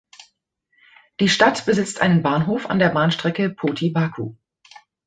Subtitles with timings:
[1.19, 4.33] Die Stadt besitzt einen Bahnhof an der Bahnstrecke Poti–Baku.